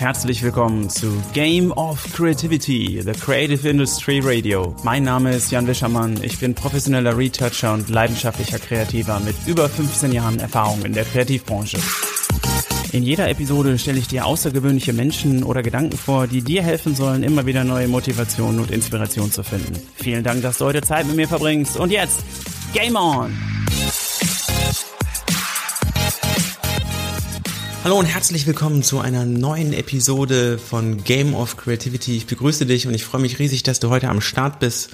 Herzlich 0.00 0.42
willkommen 0.42 0.88
zu 0.88 1.12
Game 1.34 1.72
of 1.72 2.02
Creativity, 2.14 3.02
the 3.02 3.12
Creative 3.12 3.68
Industry 3.68 4.20
Radio. 4.22 4.74
Mein 4.82 5.04
Name 5.04 5.30
ist 5.34 5.50
Jan 5.50 5.66
Wischermann, 5.66 6.22
ich 6.22 6.38
bin 6.38 6.54
professioneller 6.54 7.18
Retoucher 7.18 7.74
und 7.74 7.90
leidenschaftlicher 7.90 8.58
Kreativer 8.58 9.20
mit 9.20 9.36
über 9.46 9.68
15 9.68 10.12
Jahren 10.12 10.38
Erfahrung 10.38 10.82
in 10.86 10.94
der 10.94 11.04
Kreativbranche. 11.04 11.76
In 12.92 13.02
jeder 13.02 13.28
Episode 13.28 13.78
stelle 13.78 13.98
ich 13.98 14.08
dir 14.08 14.24
außergewöhnliche 14.24 14.94
Menschen 14.94 15.44
oder 15.44 15.62
Gedanken 15.62 15.98
vor, 15.98 16.26
die 16.26 16.40
dir 16.40 16.62
helfen 16.62 16.94
sollen, 16.94 17.22
immer 17.22 17.44
wieder 17.44 17.62
neue 17.64 17.86
Motivation 17.86 18.58
und 18.58 18.70
Inspiration 18.70 19.30
zu 19.30 19.42
finden. 19.42 19.74
Vielen 19.96 20.24
Dank, 20.24 20.40
dass 20.40 20.56
du 20.58 20.64
heute 20.64 20.80
Zeit 20.80 21.06
mit 21.06 21.16
mir 21.16 21.28
verbringst. 21.28 21.76
Und 21.76 21.92
jetzt, 21.92 22.20
Game 22.72 22.96
On! 22.96 23.30
Hallo 27.90 27.98
und 27.98 28.06
herzlich 28.06 28.46
willkommen 28.46 28.84
zu 28.84 29.00
einer 29.00 29.24
neuen 29.24 29.72
Episode 29.72 30.58
von 30.58 31.02
Game 31.02 31.34
of 31.34 31.56
Creativity. 31.56 32.16
Ich 32.16 32.26
begrüße 32.28 32.64
dich 32.64 32.86
und 32.86 32.94
ich 32.94 33.04
freue 33.04 33.20
mich 33.20 33.40
riesig, 33.40 33.64
dass 33.64 33.80
du 33.80 33.90
heute 33.90 34.08
am 34.08 34.20
Start 34.20 34.60
bist, 34.60 34.90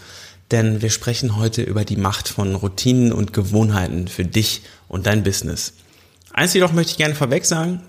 denn 0.51 0.81
wir 0.81 0.89
sprechen 0.89 1.37
heute 1.37 1.61
über 1.61 1.85
die 1.85 1.99
Macht 1.99 2.27
von 2.27 2.55
Routinen 2.55 3.13
und 3.13 3.35
Gewohnheiten 3.35 4.09
für 4.09 4.25
dich 4.25 4.63
und 4.89 5.07
dein 5.07 5.25
Business. 5.25 5.75
Eins 6.33 6.55
jedoch 6.55 6.73
möchte 6.73 6.93
ich 6.93 6.97
gerne 6.97 7.15
vorweg 7.15 7.45
sagen, 7.45 7.83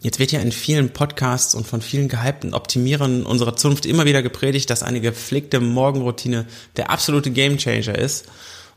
Jetzt 0.00 0.18
wird 0.18 0.32
ja 0.32 0.40
in 0.40 0.52
vielen 0.52 0.90
Podcasts 0.90 1.54
und 1.54 1.66
von 1.66 1.82
vielen 1.82 2.08
gehypten 2.08 2.54
Optimierern 2.54 3.24
unserer 3.24 3.56
Zunft 3.56 3.84
immer 3.84 4.06
wieder 4.06 4.22
gepredigt, 4.22 4.70
dass 4.70 4.82
eine 4.82 5.02
gepflegte 5.02 5.60
Morgenroutine 5.60 6.46
der 6.76 6.90
absolute 6.90 7.30
Gamechanger 7.30 7.98
ist. 7.98 8.24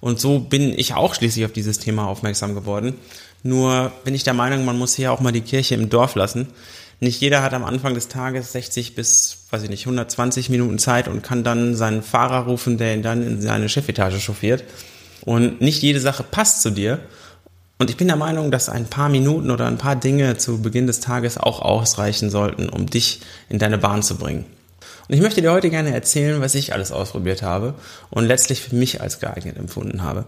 Und 0.02 0.20
so 0.20 0.40
bin 0.40 0.78
ich 0.78 0.94
auch 0.94 1.14
schließlich 1.14 1.46
auf 1.46 1.52
dieses 1.52 1.80
Thema 1.80 2.08
aufmerksam 2.08 2.56
geworden. 2.56 2.96
Nur 3.44 3.92
bin 4.04 4.16
ich 4.16 4.24
der 4.24 4.34
Meinung, 4.34 4.66
man 4.66 4.78
muss 4.78 4.96
hier 4.96 5.12
auch 5.12 5.22
mal 5.22 5.32
die 5.32 5.42
Kirche 5.42 5.76
im 5.76 5.90
Dorf 5.90 6.16
lassen. 6.16 6.48
Nicht 7.00 7.22
jeder 7.22 7.42
hat 7.42 7.54
am 7.54 7.64
Anfang 7.64 7.94
des 7.94 8.10
Tages 8.10 8.52
60 8.52 8.94
bis, 8.96 9.46
weiß 9.52 9.64
ich 9.64 9.70
nicht, 9.70 9.86
120 9.86 10.50
Minuten 10.50 10.80
Zeit 10.80 11.08
und 11.08 11.24
kann 11.24 11.46
dann 11.46 11.76
seinen 11.76 12.04
Fahrer 12.04 12.46
rufen, 12.46 12.78
der 12.78 12.94
ihn 12.94 13.04
dann 13.04 13.26
in 13.26 13.42
seine 13.42 13.70
Chefetage 13.70 14.20
chauffiert. 14.20 14.66
Und 15.22 15.62
nicht 15.62 15.82
jede 15.82 16.02
Sache 16.02 16.24
passt 16.24 16.62
zu 16.62 16.72
dir. 16.72 17.00
Und 17.78 17.90
ich 17.90 17.96
bin 17.96 18.08
der 18.08 18.18
Meinung, 18.18 18.52
dass 18.52 18.68
ein 18.68 18.86
paar 18.86 19.08
Minuten 19.08 19.52
oder 19.52 19.68
ein 19.68 19.78
paar 19.78 19.96
Dinge 19.96 20.36
zu 20.36 20.62
Beginn 20.62 20.88
des 20.88 21.00
Tages 21.00 21.38
auch 21.38 21.62
ausreichen 21.62 22.30
sollten, 22.30 22.68
um 22.68 22.88
dich 22.88 23.22
in 23.48 23.60
deine 23.60 23.78
Bahn 23.78 24.04
zu 24.04 24.18
bringen. 24.18 24.46
Und 25.08 25.16
ich 25.16 25.22
möchte 25.22 25.42
dir 25.42 25.54
heute 25.54 25.70
gerne 25.70 25.94
erzählen, 25.94 26.42
was 26.42 26.56
ich 26.56 26.74
alles 26.74 26.92
ausprobiert 26.92 27.42
habe 27.42 27.76
und 28.10 28.26
letztlich 28.26 28.60
für 28.62 28.76
mich 28.76 29.00
als 29.00 29.20
geeignet 29.20 29.58
empfunden 29.58 30.04
habe. 30.04 30.26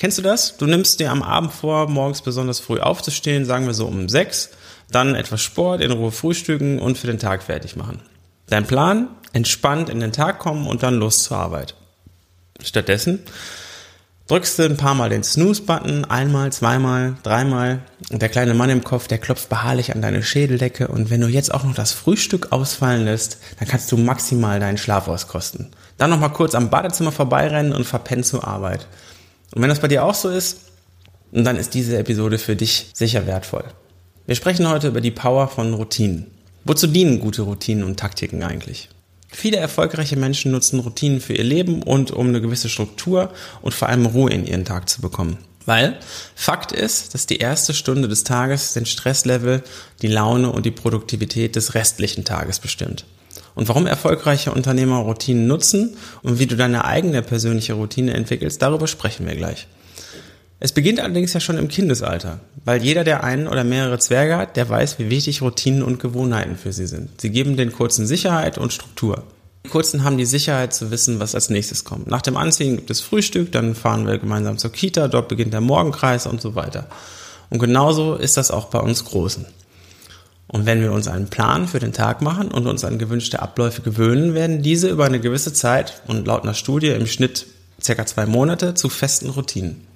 Kennst 0.00 0.16
du 0.16 0.22
das? 0.22 0.56
Du 0.56 0.64
nimmst 0.64 0.98
dir 0.98 1.10
am 1.10 1.22
Abend 1.22 1.52
vor, 1.52 1.86
morgens 1.86 2.22
besonders 2.22 2.58
früh 2.58 2.80
aufzustehen, 2.80 3.44
sagen 3.44 3.66
wir 3.66 3.74
so 3.74 3.86
um 3.86 4.08
sechs, 4.08 4.48
dann 4.90 5.14
etwas 5.14 5.42
Sport, 5.42 5.82
in 5.82 5.92
Ruhe 5.92 6.10
frühstücken 6.10 6.78
und 6.78 6.96
für 6.96 7.06
den 7.06 7.18
Tag 7.18 7.42
fertig 7.42 7.76
machen. 7.76 8.00
Dein 8.48 8.66
Plan? 8.66 9.08
Entspannt 9.34 9.90
in 9.90 10.00
den 10.00 10.12
Tag 10.12 10.38
kommen 10.38 10.66
und 10.66 10.82
dann 10.82 10.94
los 10.94 11.22
zur 11.24 11.36
Arbeit. 11.36 11.74
Stattdessen 12.62 13.20
drückst 14.26 14.58
du 14.58 14.62
ein 14.62 14.78
paar 14.78 14.94
Mal 14.94 15.10
den 15.10 15.22
Snooze-Button, 15.22 16.06
einmal, 16.06 16.50
zweimal, 16.50 17.16
dreimal 17.22 17.80
und 18.10 18.22
der 18.22 18.30
kleine 18.30 18.54
Mann 18.54 18.70
im 18.70 18.82
Kopf, 18.82 19.06
der 19.06 19.18
klopft 19.18 19.50
beharrlich 19.50 19.94
an 19.94 20.00
deine 20.00 20.22
Schädeldecke 20.22 20.88
und 20.88 21.10
wenn 21.10 21.20
du 21.20 21.26
jetzt 21.26 21.52
auch 21.52 21.64
noch 21.64 21.74
das 21.74 21.92
Frühstück 21.92 22.52
ausfallen 22.52 23.04
lässt, 23.04 23.36
dann 23.58 23.68
kannst 23.68 23.92
du 23.92 23.98
maximal 23.98 24.60
deinen 24.60 24.78
Schlaf 24.78 25.08
auskosten. 25.08 25.72
Dann 25.98 26.08
nochmal 26.08 26.32
kurz 26.32 26.54
am 26.54 26.70
Badezimmer 26.70 27.12
vorbeirennen 27.12 27.74
und 27.74 27.84
verpennen 27.84 28.24
zur 28.24 28.48
Arbeit. 28.48 28.86
Und 29.54 29.62
wenn 29.62 29.68
das 29.68 29.80
bei 29.80 29.88
dir 29.88 30.04
auch 30.04 30.14
so 30.14 30.28
ist, 30.28 30.58
dann 31.32 31.56
ist 31.56 31.74
diese 31.74 31.98
Episode 31.98 32.38
für 32.38 32.56
dich 32.56 32.90
sicher 32.92 33.26
wertvoll. 33.26 33.64
Wir 34.26 34.34
sprechen 34.34 34.68
heute 34.68 34.88
über 34.88 35.00
die 35.00 35.10
Power 35.10 35.48
von 35.48 35.74
Routinen. 35.74 36.26
Wozu 36.64 36.86
dienen 36.86 37.20
gute 37.20 37.42
Routinen 37.42 37.84
und 37.84 37.98
Taktiken 37.98 38.42
eigentlich? 38.42 38.88
Viele 39.32 39.58
erfolgreiche 39.58 40.16
Menschen 40.16 40.50
nutzen 40.50 40.80
Routinen 40.80 41.20
für 41.20 41.34
ihr 41.34 41.44
Leben 41.44 41.82
und 41.82 42.10
um 42.10 42.28
eine 42.28 42.40
gewisse 42.40 42.68
Struktur 42.68 43.32
und 43.62 43.74
vor 43.74 43.88
allem 43.88 44.06
Ruhe 44.06 44.30
in 44.30 44.46
ihren 44.46 44.64
Tag 44.64 44.88
zu 44.88 45.00
bekommen. 45.00 45.38
Weil 45.66 45.98
Fakt 46.34 46.72
ist, 46.72 47.14
dass 47.14 47.26
die 47.26 47.38
erste 47.38 47.74
Stunde 47.74 48.08
des 48.08 48.24
Tages 48.24 48.72
den 48.72 48.86
Stresslevel, 48.86 49.62
die 50.02 50.08
Laune 50.08 50.50
und 50.50 50.66
die 50.66 50.70
Produktivität 50.70 51.54
des 51.54 51.74
restlichen 51.74 52.24
Tages 52.24 52.58
bestimmt. 52.58 53.04
Und 53.54 53.68
warum 53.68 53.86
erfolgreiche 53.86 54.52
Unternehmer 54.52 54.98
Routinen 54.98 55.46
nutzen 55.46 55.96
und 56.22 56.38
wie 56.38 56.46
du 56.46 56.56
deine 56.56 56.84
eigene 56.84 57.22
persönliche 57.22 57.74
Routine 57.74 58.14
entwickelst, 58.14 58.62
darüber 58.62 58.86
sprechen 58.86 59.26
wir 59.26 59.36
gleich. 59.36 59.66
Es 60.62 60.72
beginnt 60.72 61.00
allerdings 61.00 61.32
ja 61.32 61.40
schon 61.40 61.56
im 61.56 61.68
Kindesalter, 61.68 62.40
weil 62.66 62.82
jeder, 62.82 63.02
der 63.02 63.24
einen 63.24 63.48
oder 63.48 63.64
mehrere 63.64 63.98
Zwerge 63.98 64.36
hat, 64.36 64.56
der 64.56 64.68
weiß, 64.68 64.98
wie 64.98 65.08
wichtig 65.08 65.40
Routinen 65.40 65.82
und 65.82 66.00
Gewohnheiten 66.00 66.56
für 66.56 66.72
sie 66.72 66.86
sind. 66.86 67.18
Sie 67.18 67.30
geben 67.30 67.56
den 67.56 67.72
Kurzen 67.72 68.06
Sicherheit 68.06 68.58
und 68.58 68.72
Struktur. 68.72 69.24
Die 69.64 69.70
Kurzen 69.70 70.04
haben 70.04 70.18
die 70.18 70.26
Sicherheit 70.26 70.74
zu 70.74 70.90
wissen, 70.90 71.18
was 71.18 71.34
als 71.34 71.48
nächstes 71.48 71.84
kommt. 71.84 72.08
Nach 72.08 72.20
dem 72.20 72.36
Anziehen 72.36 72.76
gibt 72.76 72.90
es 72.90 73.00
Frühstück, 73.00 73.52
dann 73.52 73.74
fahren 73.74 74.06
wir 74.06 74.18
gemeinsam 74.18 74.58
zur 74.58 74.70
Kita, 74.70 75.08
dort 75.08 75.28
beginnt 75.28 75.54
der 75.54 75.62
Morgenkreis 75.62 76.26
und 76.26 76.42
so 76.42 76.54
weiter. 76.54 76.88
Und 77.48 77.58
genauso 77.58 78.14
ist 78.14 78.36
das 78.36 78.50
auch 78.50 78.66
bei 78.66 78.80
uns 78.80 79.04
Großen. 79.06 79.46
Und 80.52 80.66
wenn 80.66 80.82
wir 80.82 80.90
uns 80.90 81.06
einen 81.06 81.28
Plan 81.28 81.68
für 81.68 81.78
den 81.78 81.92
Tag 81.92 82.22
machen 82.22 82.48
und 82.48 82.66
uns 82.66 82.84
an 82.84 82.98
gewünschte 82.98 83.40
Abläufe 83.40 83.82
gewöhnen, 83.82 84.34
werden 84.34 84.62
diese 84.62 84.88
über 84.88 85.04
eine 85.04 85.20
gewisse 85.20 85.52
Zeit 85.52 86.02
und 86.08 86.26
laut 86.26 86.42
einer 86.42 86.54
Studie 86.54 86.88
im 86.88 87.06
Schnitt 87.06 87.46
circa 87.80 88.04
zwei 88.04 88.26
Monate 88.26 88.74
zu 88.74 88.88
festen 88.88 89.30
Routinen. 89.30 89.86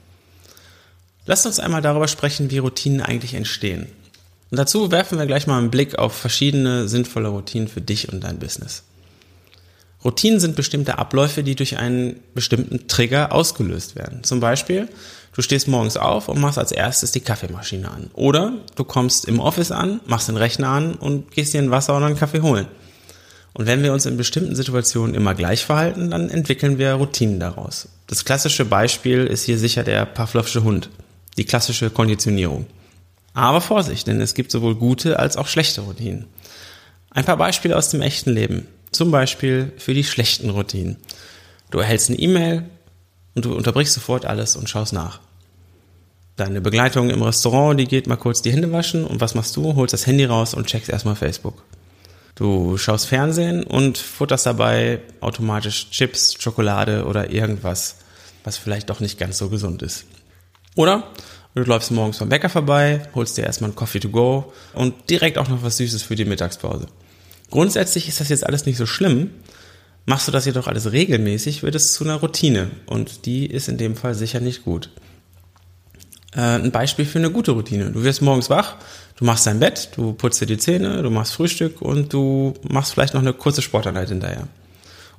Lasst 1.26 1.46
uns 1.46 1.58
einmal 1.58 1.82
darüber 1.82 2.06
sprechen, 2.06 2.52
wie 2.52 2.58
Routinen 2.58 3.00
eigentlich 3.00 3.34
entstehen. 3.34 3.88
Und 4.50 4.58
dazu 4.58 4.92
werfen 4.92 5.18
wir 5.18 5.26
gleich 5.26 5.48
mal 5.48 5.58
einen 5.58 5.70
Blick 5.70 5.98
auf 5.98 6.14
verschiedene 6.14 6.86
sinnvolle 6.86 7.28
Routinen 7.28 7.66
für 7.66 7.80
dich 7.80 8.12
und 8.12 8.22
dein 8.22 8.38
Business. 8.38 8.84
Routinen 10.04 10.38
sind 10.38 10.54
bestimmte 10.54 10.98
Abläufe, 10.98 11.42
die 11.42 11.56
durch 11.56 11.78
einen 11.78 12.20
bestimmten 12.34 12.86
Trigger 12.86 13.32
ausgelöst 13.32 13.96
werden. 13.96 14.22
Zum 14.22 14.38
Beispiel, 14.38 14.88
du 15.34 15.42
stehst 15.42 15.68
morgens 15.68 15.96
auf 15.96 16.28
und 16.28 16.40
machst 16.40 16.58
als 16.58 16.72
erstes 16.72 17.12
die 17.12 17.20
Kaffeemaschine 17.20 17.90
an. 17.90 18.10
Oder 18.14 18.54
du 18.76 18.84
kommst 18.84 19.26
im 19.26 19.40
Office 19.40 19.70
an, 19.70 20.00
machst 20.06 20.28
den 20.28 20.36
Rechner 20.36 20.68
an 20.68 20.94
und 20.94 21.30
gehst 21.30 21.52
dir 21.52 21.60
ein 21.60 21.70
Wasser 21.70 21.96
oder 21.96 22.06
einen 22.06 22.18
Kaffee 22.18 22.40
holen. 22.40 22.66
Und 23.52 23.66
wenn 23.66 23.82
wir 23.84 23.92
uns 23.92 24.04
in 24.04 24.16
bestimmten 24.16 24.56
Situationen 24.56 25.14
immer 25.14 25.34
gleich 25.34 25.64
verhalten, 25.64 26.10
dann 26.10 26.28
entwickeln 26.28 26.78
wir 26.78 26.94
Routinen 26.94 27.38
daraus. 27.38 27.88
Das 28.08 28.24
klassische 28.24 28.64
Beispiel 28.64 29.26
ist 29.26 29.44
hier 29.44 29.58
sicher 29.58 29.84
der 29.84 30.06
Pavlovsche 30.06 30.64
Hund. 30.64 30.90
Die 31.36 31.44
klassische 31.44 31.90
Konditionierung. 31.90 32.66
Aber 33.32 33.60
Vorsicht, 33.60 34.06
denn 34.06 34.20
es 34.20 34.34
gibt 34.34 34.50
sowohl 34.50 34.74
gute 34.74 35.18
als 35.18 35.36
auch 35.36 35.46
schlechte 35.46 35.82
Routinen. 35.82 36.26
Ein 37.10 37.24
paar 37.24 37.36
Beispiele 37.36 37.76
aus 37.76 37.90
dem 37.90 38.02
echten 38.02 38.30
Leben. 38.30 38.66
Zum 38.90 39.10
Beispiel 39.10 39.72
für 39.76 39.94
die 39.94 40.04
schlechten 40.04 40.50
Routinen. 40.50 40.96
Du 41.70 41.78
erhältst 41.78 42.10
eine 42.10 42.18
E-Mail 42.18 42.64
und 43.34 43.44
du 43.44 43.54
unterbrichst 43.54 43.94
sofort 43.94 44.26
alles 44.26 44.56
und 44.56 44.68
schaust 44.68 44.92
nach. 44.92 45.20
Deine 46.36 46.60
Begleitung 46.60 47.10
im 47.10 47.22
Restaurant, 47.22 47.78
die 47.78 47.86
geht 47.86 48.08
mal 48.08 48.16
kurz 48.16 48.42
die 48.42 48.52
Hände 48.52 48.72
waschen 48.72 49.04
und 49.04 49.20
was 49.20 49.34
machst 49.34 49.54
du? 49.56 49.76
Holst 49.76 49.92
das 49.92 50.06
Handy 50.06 50.24
raus 50.24 50.54
und 50.54 50.66
checkst 50.66 50.90
erstmal 50.90 51.14
Facebook. 51.14 51.62
Du 52.34 52.76
schaust 52.76 53.06
Fernsehen 53.06 53.62
und 53.62 53.98
futterst 53.98 54.46
dabei 54.46 55.00
automatisch 55.20 55.90
Chips, 55.90 56.34
Schokolade 56.40 57.04
oder 57.04 57.30
irgendwas, 57.30 57.98
was 58.42 58.58
vielleicht 58.58 58.90
doch 58.90 58.98
nicht 58.98 59.18
ganz 59.18 59.38
so 59.38 59.48
gesund 59.48 59.82
ist. 59.82 60.06
Oder 60.74 61.12
du 61.54 61.62
läufst 61.62 61.92
morgens 61.92 62.18
beim 62.18 62.30
Bäcker 62.30 62.48
vorbei, 62.48 63.02
holst 63.14 63.36
dir 63.36 63.44
erstmal 63.44 63.70
einen 63.70 63.76
Coffee 63.76 64.00
to 64.00 64.08
go 64.08 64.52
und 64.72 65.08
direkt 65.10 65.38
auch 65.38 65.48
noch 65.48 65.62
was 65.62 65.76
Süßes 65.76 66.02
für 66.02 66.16
die 66.16 66.24
Mittagspause. 66.24 66.88
Grundsätzlich 67.50 68.08
ist 68.08 68.18
das 68.18 68.30
jetzt 68.30 68.44
alles 68.44 68.66
nicht 68.66 68.78
so 68.78 68.86
schlimm. 68.86 69.30
Machst 70.06 70.28
du 70.28 70.32
das 70.32 70.44
jedoch 70.44 70.66
alles 70.66 70.92
regelmäßig, 70.92 71.62
wird 71.62 71.74
es 71.74 71.94
zu 71.94 72.04
einer 72.04 72.16
Routine 72.16 72.70
und 72.86 73.24
die 73.24 73.46
ist 73.46 73.68
in 73.68 73.78
dem 73.78 73.96
Fall 73.96 74.14
sicher 74.14 74.40
nicht 74.40 74.64
gut. 74.64 74.90
Äh, 76.34 76.40
ein 76.40 76.72
Beispiel 76.72 77.06
für 77.06 77.18
eine 77.18 77.30
gute 77.30 77.52
Routine. 77.52 77.90
Du 77.90 78.04
wirst 78.04 78.20
morgens 78.20 78.50
wach, 78.50 78.76
du 79.16 79.24
machst 79.24 79.46
dein 79.46 79.60
Bett, 79.60 79.90
du 79.96 80.12
putzt 80.12 80.40
dir 80.40 80.46
die 80.46 80.58
Zähne, 80.58 81.02
du 81.02 81.10
machst 81.10 81.32
Frühstück 81.32 81.80
und 81.80 82.12
du 82.12 82.54
machst 82.68 82.92
vielleicht 82.92 83.14
noch 83.14 83.22
eine 83.22 83.32
kurze 83.32 83.62
Sporteinheit 83.62 84.10
hinterher. 84.10 84.46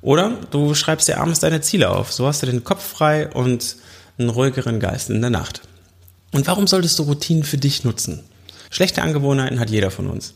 Oder 0.02 0.38
du 0.50 0.74
schreibst 0.74 1.08
dir 1.08 1.18
abends 1.18 1.40
deine 1.40 1.62
Ziele 1.62 1.90
auf. 1.90 2.12
So 2.12 2.26
hast 2.26 2.42
du 2.42 2.46
den 2.46 2.62
Kopf 2.62 2.84
frei 2.86 3.28
und 3.28 3.76
einen 4.18 4.28
ruhigeren 4.28 4.78
Geist 4.78 5.10
in 5.10 5.20
der 5.20 5.30
Nacht. 5.30 5.62
Und 6.32 6.46
warum 6.46 6.66
solltest 6.66 6.98
du 6.98 7.04
Routinen 7.04 7.42
für 7.42 7.58
dich 7.58 7.82
nutzen? 7.82 8.22
Schlechte 8.70 9.02
Angewohnheiten 9.02 9.58
hat 9.58 9.70
jeder 9.70 9.90
von 9.90 10.06
uns. 10.06 10.34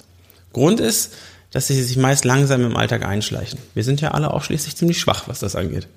Grund 0.53 0.81
ist, 0.81 1.13
dass 1.50 1.67
sie 1.67 1.82
sich 1.82 1.97
meist 1.97 2.25
langsam 2.25 2.64
im 2.64 2.76
Alltag 2.76 3.05
einschleichen. 3.05 3.58
Wir 3.75 3.85
sind 3.85 4.00
ja 4.00 4.12
alle 4.12 4.32
auch 4.32 4.44
schließlich 4.44 4.76
ziemlich 4.76 5.00
schwach, 5.00 5.29
was 5.29 5.41
das 5.41 5.56
angeht. 5.56 5.88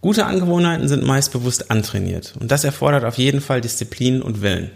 Gute 0.00 0.26
Angewohnheiten 0.26 0.88
sind 0.88 1.04
meist 1.04 1.32
bewusst 1.32 1.70
antrainiert 1.70 2.34
und 2.38 2.50
das 2.50 2.64
erfordert 2.64 3.04
auf 3.04 3.18
jeden 3.18 3.40
Fall 3.40 3.60
Disziplin 3.60 4.22
und 4.22 4.42
Willen. 4.42 4.70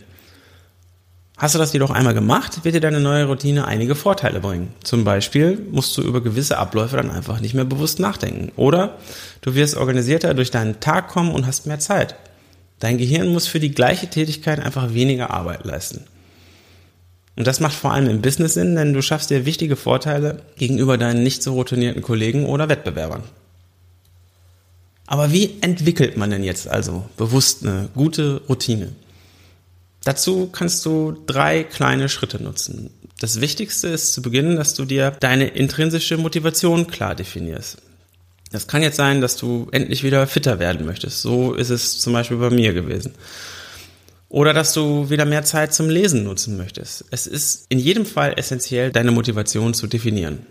Hast 1.38 1.54
du 1.54 1.58
das 1.58 1.72
jedoch 1.72 1.90
einmal 1.90 2.14
gemacht, 2.14 2.64
wird 2.64 2.74
dir 2.74 2.80
deine 2.80 3.00
neue 3.00 3.24
Routine 3.24 3.66
einige 3.66 3.94
Vorteile 3.94 4.40
bringen. 4.40 4.74
Zum 4.84 5.02
Beispiel 5.02 5.58
musst 5.70 5.96
du 5.96 6.02
über 6.02 6.20
gewisse 6.20 6.58
Abläufe 6.58 6.96
dann 6.96 7.10
einfach 7.10 7.40
nicht 7.40 7.54
mehr 7.54 7.64
bewusst 7.64 7.98
nachdenken. 7.98 8.52
Oder 8.56 8.98
du 9.40 9.54
wirst 9.54 9.76
organisierter 9.76 10.34
durch 10.34 10.50
deinen 10.50 10.78
Tag 10.80 11.08
kommen 11.08 11.32
und 11.32 11.46
hast 11.46 11.66
mehr 11.66 11.80
Zeit. 11.80 12.14
Dein 12.78 12.98
Gehirn 12.98 13.28
muss 13.28 13.46
für 13.46 13.60
die 13.60 13.72
gleiche 13.72 14.08
Tätigkeit 14.08 14.60
einfach 14.60 14.92
weniger 14.92 15.30
Arbeit 15.30 15.64
leisten. 15.64 16.04
Und 17.36 17.46
das 17.46 17.60
macht 17.60 17.74
vor 17.74 17.92
allem 17.92 18.08
im 18.08 18.20
Business 18.20 18.54
Sinn, 18.54 18.76
denn 18.76 18.92
du 18.92 19.00
schaffst 19.00 19.30
dir 19.30 19.46
wichtige 19.46 19.76
Vorteile 19.76 20.42
gegenüber 20.56 20.98
deinen 20.98 21.22
nicht 21.22 21.42
so 21.42 21.54
routinierten 21.54 22.02
Kollegen 22.02 22.44
oder 22.46 22.68
Wettbewerbern. 22.68 23.22
Aber 25.06 25.32
wie 25.32 25.58
entwickelt 25.60 26.16
man 26.16 26.30
denn 26.30 26.44
jetzt 26.44 26.68
also 26.68 27.04
bewusst 27.16 27.64
eine 27.66 27.88
gute 27.94 28.42
Routine? 28.48 28.92
Dazu 30.04 30.48
kannst 30.50 30.84
du 30.84 31.16
drei 31.26 31.64
kleine 31.64 32.08
Schritte 32.08 32.42
nutzen. 32.42 32.90
Das 33.20 33.40
Wichtigste 33.40 33.88
ist 33.88 34.14
zu 34.14 34.22
Beginn, 34.22 34.56
dass 34.56 34.74
du 34.74 34.84
dir 34.84 35.12
deine 35.20 35.46
intrinsische 35.46 36.16
Motivation 36.16 36.86
klar 36.86 37.14
definierst. 37.14 37.78
Das 38.50 38.66
kann 38.66 38.82
jetzt 38.82 38.96
sein, 38.96 39.20
dass 39.20 39.36
du 39.36 39.68
endlich 39.70 40.02
wieder 40.02 40.26
fitter 40.26 40.58
werden 40.58 40.84
möchtest. 40.86 41.22
So 41.22 41.54
ist 41.54 41.70
es 41.70 42.00
zum 42.00 42.12
Beispiel 42.12 42.36
bei 42.36 42.50
mir 42.50 42.72
gewesen. 42.72 43.14
Oder 44.32 44.54
dass 44.54 44.72
du 44.72 45.10
wieder 45.10 45.26
mehr 45.26 45.44
Zeit 45.44 45.74
zum 45.74 45.90
Lesen 45.90 46.24
nutzen 46.24 46.56
möchtest. 46.56 47.04
Es 47.10 47.26
ist 47.26 47.66
in 47.68 47.78
jedem 47.78 48.06
Fall 48.06 48.32
essentiell, 48.38 48.90
deine 48.90 49.10
Motivation 49.10 49.74
zu 49.74 49.86
definieren. 49.86 50.46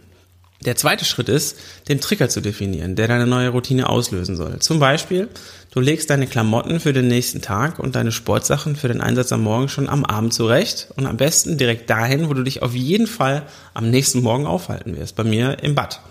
Der 0.64 0.76
zweite 0.76 1.04
Schritt 1.04 1.30
ist, 1.30 1.58
den 1.90 2.00
Trigger 2.00 2.30
zu 2.30 2.42
definieren, 2.42 2.96
der 2.96 3.08
deine 3.08 3.26
neue 3.26 3.50
Routine 3.50 3.90
auslösen 3.90 4.36
soll. 4.36 4.60
Zum 4.60 4.78
Beispiel, 4.78 5.30
du 5.72 5.80
legst 5.80 6.12
deine 6.12 6.28
Klamotten 6.28 6.80
für 6.80 6.94
den 6.94 7.08
nächsten 7.08 7.42
Tag 7.42 7.80
und 7.80 7.96
deine 7.96 8.12
Sportsachen 8.12 8.76
für 8.76 8.88
den 8.88 9.02
Einsatz 9.02 9.32
am 9.32 9.42
Morgen 9.42 9.68
schon 9.68 9.90
am 9.90 10.06
Abend 10.06 10.36
zurecht 10.36 10.90
und 10.96 11.08
am 11.08 11.18
besten 11.18 11.58
direkt 11.58 11.90
dahin, 11.90 12.30
wo 12.30 12.36
du 12.36 12.44
dich 12.44 12.62
auf 12.62 12.76
jeden 12.76 13.08
Fall 13.08 13.48
am 13.74 13.90
nächsten 13.90 14.22
Morgen 14.22 14.46
aufhalten 14.46 14.96
wirst. 14.96 15.16
Bei 15.16 15.24
mir 15.24 15.58
im 15.64 15.74
Bad. 15.74 16.02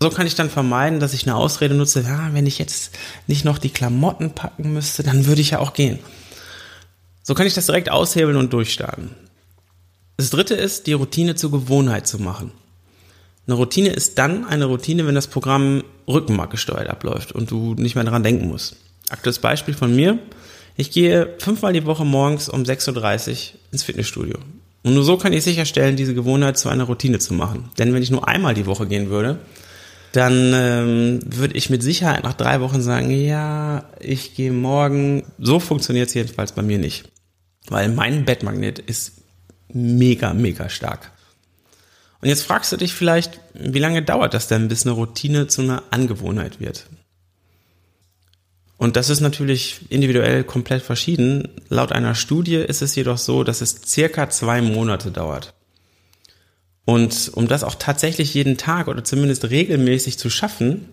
So 0.00 0.08
kann 0.08 0.26
ich 0.26 0.36
dann 0.36 0.48
vermeiden, 0.48 1.00
dass 1.00 1.12
ich 1.12 1.26
eine 1.26 1.36
Ausrede 1.36 1.74
nutze, 1.74 2.00
ja, 2.00 2.30
wenn 2.32 2.46
ich 2.46 2.58
jetzt 2.58 2.96
nicht 3.26 3.44
noch 3.44 3.58
die 3.58 3.68
Klamotten 3.68 4.30
packen 4.30 4.72
müsste, 4.72 5.02
dann 5.02 5.26
würde 5.26 5.42
ich 5.42 5.50
ja 5.50 5.58
auch 5.58 5.74
gehen. 5.74 5.98
So 7.22 7.34
kann 7.34 7.46
ich 7.46 7.54
das 7.54 7.66
direkt 7.66 7.90
aushebeln 7.90 8.36
und 8.36 8.52
durchstarten. 8.52 9.10
Das 10.16 10.30
dritte 10.30 10.54
ist, 10.54 10.86
die 10.86 10.92
Routine 10.92 11.34
zur 11.34 11.50
Gewohnheit 11.50 12.06
zu 12.06 12.18
machen. 12.20 12.52
Eine 13.46 13.56
Routine 13.56 13.90
ist 13.90 14.18
dann 14.18 14.44
eine 14.44 14.66
Routine, 14.66 15.06
wenn 15.06 15.14
das 15.14 15.26
Programm 15.26 15.82
rückenmarkgesteuert 16.08 16.88
abläuft 16.88 17.32
und 17.32 17.50
du 17.50 17.74
nicht 17.74 17.94
mehr 17.94 18.04
daran 18.04 18.22
denken 18.22 18.48
musst. 18.48 18.76
Aktuelles 19.08 19.40
Beispiel 19.40 19.74
von 19.74 19.94
mir. 19.94 20.18
Ich 20.76 20.90
gehe 20.90 21.34
fünfmal 21.38 21.72
die 21.72 21.84
Woche 21.84 22.04
morgens 22.04 22.48
um 22.48 22.62
6.30 22.62 23.30
Uhr 23.30 23.58
ins 23.72 23.82
Fitnessstudio. 23.82 24.38
Und 24.84 24.94
nur 24.94 25.04
so 25.04 25.16
kann 25.16 25.32
ich 25.32 25.44
sicherstellen, 25.44 25.96
diese 25.96 26.14
Gewohnheit 26.14 26.58
zu 26.58 26.68
einer 26.68 26.84
Routine 26.84 27.18
zu 27.18 27.34
machen. 27.34 27.68
Denn 27.78 27.92
wenn 27.94 28.02
ich 28.02 28.10
nur 28.10 28.26
einmal 28.26 28.54
die 28.54 28.66
Woche 28.66 28.86
gehen 28.86 29.10
würde, 29.10 29.38
dann 30.12 30.52
ähm, 30.54 31.20
würde 31.24 31.54
ich 31.54 31.70
mit 31.70 31.82
Sicherheit 31.82 32.22
nach 32.22 32.34
drei 32.34 32.60
Wochen 32.60 32.82
sagen, 32.82 33.10
ja, 33.10 33.84
ich 33.98 34.34
gehe 34.34 34.52
morgen. 34.52 35.24
So 35.38 35.58
funktioniert 35.58 36.08
es 36.08 36.14
jedenfalls 36.14 36.52
bei 36.52 36.62
mir 36.62 36.78
nicht. 36.78 37.10
Weil 37.68 37.88
mein 37.88 38.24
Bettmagnet 38.24 38.78
ist 38.78 39.22
mega, 39.72 40.34
mega 40.34 40.68
stark. 40.68 41.12
Und 42.20 42.28
jetzt 42.28 42.42
fragst 42.42 42.70
du 42.72 42.76
dich 42.76 42.92
vielleicht, 42.92 43.40
wie 43.54 43.78
lange 43.78 44.02
dauert 44.02 44.34
das 44.34 44.48
denn, 44.48 44.68
bis 44.68 44.86
eine 44.86 44.94
Routine 44.94 45.48
zu 45.48 45.62
einer 45.62 45.82
Angewohnheit 45.90 46.60
wird? 46.60 46.86
Und 48.76 48.96
das 48.96 49.10
ist 49.10 49.20
natürlich 49.20 49.80
individuell 49.90 50.44
komplett 50.44 50.82
verschieden. 50.82 51.48
Laut 51.68 51.92
einer 51.92 52.14
Studie 52.14 52.56
ist 52.56 52.82
es 52.82 52.94
jedoch 52.94 53.18
so, 53.18 53.44
dass 53.44 53.60
es 53.60 53.80
circa 53.86 54.28
zwei 54.28 54.60
Monate 54.60 55.10
dauert. 55.10 55.54
Und 56.84 57.30
um 57.34 57.46
das 57.46 57.64
auch 57.64 57.76
tatsächlich 57.76 58.34
jeden 58.34 58.56
Tag 58.56 58.88
oder 58.88 59.04
zumindest 59.04 59.48
regelmäßig 59.50 60.18
zu 60.18 60.30
schaffen, 60.30 60.88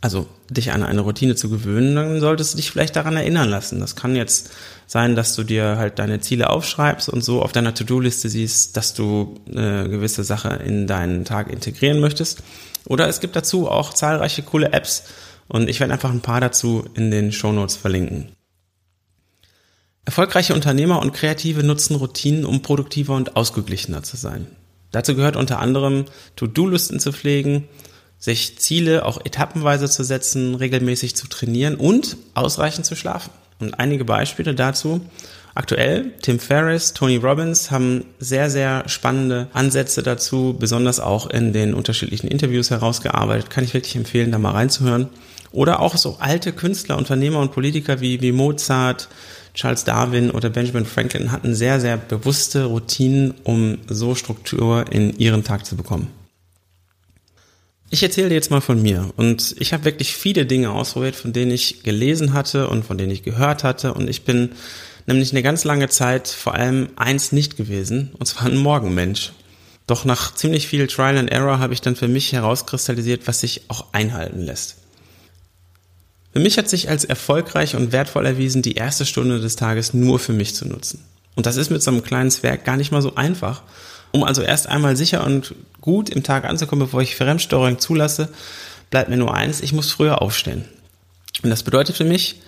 also 0.00 0.26
dich 0.48 0.72
an 0.72 0.82
eine 0.82 1.02
Routine 1.02 1.34
zu 1.34 1.50
gewöhnen, 1.50 1.94
dann 1.94 2.20
solltest 2.20 2.54
du 2.54 2.56
dich 2.56 2.70
vielleicht 2.70 2.96
daran 2.96 3.16
erinnern 3.16 3.50
lassen. 3.50 3.80
Das 3.80 3.96
kann 3.96 4.16
jetzt 4.16 4.50
sein, 4.86 5.14
dass 5.14 5.36
du 5.36 5.44
dir 5.44 5.76
halt 5.76 5.98
deine 5.98 6.20
Ziele 6.20 6.48
aufschreibst 6.48 7.10
und 7.10 7.22
so 7.22 7.42
auf 7.42 7.52
deiner 7.52 7.74
To-Do-Liste 7.74 8.30
siehst, 8.30 8.78
dass 8.78 8.94
du 8.94 9.38
eine 9.46 9.88
gewisse 9.90 10.24
Sache 10.24 10.48
in 10.64 10.86
deinen 10.86 11.26
Tag 11.26 11.52
integrieren 11.52 12.00
möchtest. 12.00 12.42
Oder 12.86 13.08
es 13.08 13.20
gibt 13.20 13.36
dazu 13.36 13.68
auch 13.68 13.92
zahlreiche 13.92 14.42
coole 14.42 14.72
Apps 14.72 15.04
und 15.48 15.68
ich 15.68 15.80
werde 15.80 15.92
einfach 15.92 16.10
ein 16.10 16.22
paar 16.22 16.40
dazu 16.40 16.86
in 16.94 17.10
den 17.10 17.30
Show 17.30 17.52
Notes 17.52 17.76
verlinken. 17.76 18.32
Erfolgreiche 20.06 20.54
Unternehmer 20.54 21.00
und 21.00 21.12
Kreative 21.12 21.62
nutzen 21.62 21.94
Routinen, 21.96 22.46
um 22.46 22.62
produktiver 22.62 23.14
und 23.14 23.36
ausgeglichener 23.36 24.02
zu 24.02 24.16
sein. 24.16 24.46
Dazu 24.90 25.14
gehört 25.14 25.36
unter 25.36 25.60
anderem 25.60 26.06
To-Do-Listen 26.36 27.00
zu 27.00 27.12
pflegen, 27.12 27.68
sich 28.18 28.58
Ziele 28.58 29.06
auch 29.06 29.24
etappenweise 29.24 29.88
zu 29.88 30.04
setzen, 30.04 30.54
regelmäßig 30.54 31.16
zu 31.16 31.26
trainieren 31.28 31.76
und 31.76 32.16
ausreichend 32.34 32.86
zu 32.86 32.94
schlafen. 32.96 33.30
Und 33.60 33.74
einige 33.74 34.04
Beispiele 34.04 34.54
dazu. 34.54 35.00
Aktuell, 35.54 36.12
Tim 36.22 36.38
Ferriss, 36.38 36.92
Tony 36.92 37.16
Robbins 37.16 37.70
haben 37.70 38.04
sehr, 38.18 38.50
sehr 38.50 38.88
spannende 38.88 39.48
Ansätze 39.52 40.02
dazu, 40.02 40.54
besonders 40.58 41.00
auch 41.00 41.28
in 41.28 41.52
den 41.52 41.74
unterschiedlichen 41.74 42.28
Interviews 42.28 42.70
herausgearbeitet. 42.70 43.50
Kann 43.50 43.64
ich 43.64 43.74
wirklich 43.74 43.96
empfehlen, 43.96 44.30
da 44.32 44.38
mal 44.38 44.52
reinzuhören. 44.52 45.08
Oder 45.52 45.80
auch 45.80 45.96
so 45.96 46.16
alte 46.20 46.52
Künstler, 46.52 46.96
Unternehmer 46.96 47.40
und 47.40 47.52
Politiker 47.52 48.00
wie, 48.00 48.20
wie 48.20 48.32
Mozart, 48.32 49.08
Charles 49.54 49.84
Darwin 49.84 50.30
oder 50.30 50.48
Benjamin 50.48 50.86
Franklin 50.86 51.32
hatten 51.32 51.54
sehr, 51.54 51.80
sehr 51.80 51.96
bewusste 51.96 52.64
Routinen, 52.64 53.34
um 53.42 53.78
so 53.88 54.14
Struktur 54.14 54.84
in 54.90 55.18
ihren 55.18 55.44
Tag 55.44 55.66
zu 55.66 55.76
bekommen. 55.76 56.08
Ich 57.92 58.04
erzähle 58.04 58.28
dir 58.28 58.36
jetzt 58.36 58.52
mal 58.52 58.60
von 58.60 58.80
mir 58.80 59.10
und 59.16 59.56
ich 59.58 59.72
habe 59.72 59.84
wirklich 59.84 60.14
viele 60.14 60.46
Dinge 60.46 60.70
ausprobiert, 60.70 61.16
von 61.16 61.32
denen 61.32 61.50
ich 61.50 61.82
gelesen 61.82 62.32
hatte 62.32 62.68
und 62.68 62.84
von 62.84 62.96
denen 62.96 63.10
ich 63.10 63.24
gehört 63.24 63.64
hatte 63.64 63.94
und 63.94 64.08
ich 64.08 64.22
bin 64.22 64.50
nämlich 65.06 65.32
eine 65.32 65.42
ganz 65.42 65.64
lange 65.64 65.88
Zeit 65.88 66.28
vor 66.28 66.54
allem 66.54 66.90
eins 66.94 67.32
nicht 67.32 67.56
gewesen 67.56 68.12
und 68.16 68.26
zwar 68.26 68.46
ein 68.46 68.56
Morgenmensch. 68.56 69.32
Doch 69.88 70.04
nach 70.04 70.32
ziemlich 70.36 70.68
viel 70.68 70.86
Trial 70.86 71.18
and 71.18 71.32
Error 71.32 71.58
habe 71.58 71.74
ich 71.74 71.80
dann 71.80 71.96
für 71.96 72.06
mich 72.06 72.32
herauskristallisiert, 72.32 73.26
was 73.26 73.40
sich 73.40 73.62
auch 73.66 73.86
einhalten 73.92 74.42
lässt. 74.42 74.76
Für 76.32 76.40
mich 76.40 76.58
hat 76.58 76.68
sich 76.68 76.88
als 76.88 77.04
erfolgreich 77.04 77.74
und 77.74 77.92
wertvoll 77.92 78.26
erwiesen, 78.26 78.62
die 78.62 78.74
erste 78.74 79.04
Stunde 79.04 79.40
des 79.40 79.56
Tages 79.56 79.94
nur 79.94 80.18
für 80.18 80.32
mich 80.32 80.54
zu 80.54 80.66
nutzen. 80.66 81.04
Und 81.34 81.46
das 81.46 81.56
ist 81.56 81.70
mit 81.70 81.82
so 81.82 81.90
einem 81.90 82.02
kleinen 82.02 82.30
Zwerg 82.30 82.64
gar 82.64 82.76
nicht 82.76 82.92
mal 82.92 83.02
so 83.02 83.14
einfach. 83.16 83.62
Um 84.12 84.24
also 84.24 84.42
erst 84.42 84.68
einmal 84.68 84.96
sicher 84.96 85.24
und 85.24 85.54
gut 85.80 86.08
im 86.08 86.22
Tag 86.22 86.44
anzukommen, 86.44 86.86
bevor 86.86 87.02
ich 87.02 87.16
Fremdsteuerung 87.16 87.78
zulasse, 87.78 88.28
bleibt 88.90 89.08
mir 89.08 89.16
nur 89.16 89.34
eins, 89.34 89.60
ich 89.60 89.72
muss 89.72 89.90
früher 89.90 90.20
aufstehen. 90.20 90.64
Und 91.42 91.50
das 91.50 91.62
bedeutet 91.62 91.96
für 91.96 92.04
mich, 92.04 92.40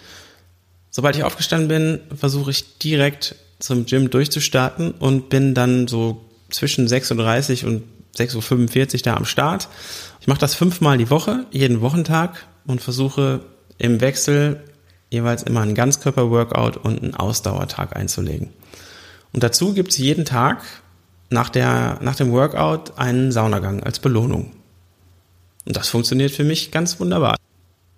sobald 0.90 1.17
ich 1.17 1.25
aufgestanden 1.25 1.69
bin, 1.69 2.00
versuche 2.17 2.50
ich 2.50 2.78
direkt 2.78 3.37
zum 3.58 3.87
Gym 3.87 4.11
durchzustarten 4.11 4.90
und 4.93 5.28
bin 5.28 5.55
dann 5.55 5.87
so 5.88 6.25
zwischen 6.50 6.88
6.30 6.88 7.62
Uhr 7.62 7.71
und 7.71 7.83
6.45 8.16 8.95
Uhr 8.95 9.00
da 9.04 9.16
am 9.16 9.25
Start. 9.25 9.68
Ich 10.21 10.26
mache 10.26 10.40
das 10.40 10.54
fünfmal 10.54 10.99
die 10.99 11.11
Woche, 11.11 11.47
jeden 11.50 11.80
Wochentag 11.80 12.47
und 12.66 12.83
versuche 12.83 13.40
im 13.83 14.01
Wechsel 14.01 14.62
jeweils 15.11 15.43
immer 15.43 15.61
einen 15.61 15.75
Ganzkörper-Workout 15.75 16.77
und 16.77 17.03
einen 17.03 17.15
Ausdauertag 17.15 17.97
einzulegen. 17.97 18.51
Und 19.33 19.43
dazu 19.43 19.75
gibt 19.75 19.91
es 19.91 19.99
jeden 19.99 20.25
Tag 20.25 20.62
nach, 21.31 21.49
der, 21.49 21.99
nach 22.01 22.15
dem 22.15 22.31
Workout 22.31 22.97
einen 22.97 23.33
Saunagang 23.33 23.83
als 23.83 23.99
Belohnung. 23.99 24.53
Und 25.67 25.77
das 25.77 25.89
funktioniert 25.89 26.31
für 26.31 26.45
mich 26.45 26.71
ganz 26.71 27.01
wunderbar. 27.01 27.37